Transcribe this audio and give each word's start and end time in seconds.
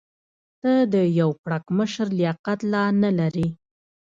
ته 0.61 0.73
د 0.93 0.95
یو 1.19 1.29
پړکمشر 1.43 2.07
لیاقت 2.19 2.59
لا 2.71 2.83
نه 3.01 3.09
لرې. 3.19 3.47